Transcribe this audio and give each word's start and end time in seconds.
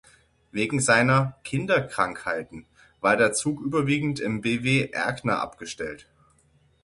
Wegen 0.51 0.79
seiner 0.79 1.37
"Kinderkrankheiten" 1.43 2.65
war 3.01 3.17
der 3.17 3.33
Zug 3.33 3.61
überwiegend 3.61 4.19
im 4.19 4.41
Bw 4.41 4.87
Erkner 4.91 5.39
abgestellt. 5.39 6.09